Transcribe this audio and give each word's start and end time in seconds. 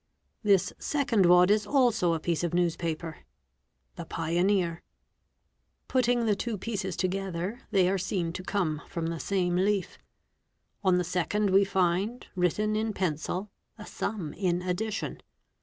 This 0.41 0.73
second 0.79 1.27
wad 1.27 1.51
is 1.51 1.67
also 1.67 2.15
a 2.15 2.19
piece 2.19 2.43
of 2.43 2.55
newspaper—' 2.55 3.17
The 3.97 4.05
Pioneer'; 4.05 4.81
putting 5.87 6.25
the 6.25 6.35
two 6.35 6.57
pieces 6.57 6.97
together 6.97 7.61
they 7.69 7.87
a' 7.87 7.99
seen 7.99 8.33
to 8.33 8.41
come 8.43 8.81
from 8.89 9.05
the 9.05 9.19
same 9.19 9.57
leaf. 9.57 9.99
On 10.83 10.97
the 10.97 11.03
second 11.03 11.51
we 11.51 11.63
find, 11.63 12.25
written 12.35 12.75
in 12.75 12.93
pencil, 12.93 13.51
a 13.77 13.85
sum 13.85 14.33
in 14.33 14.63
addition. 14.63 15.21